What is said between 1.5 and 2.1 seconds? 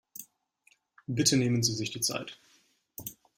Sie sich die